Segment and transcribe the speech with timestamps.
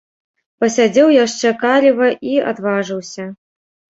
[0.63, 3.29] Пасядзеў яшчэ каліва і адважыўся.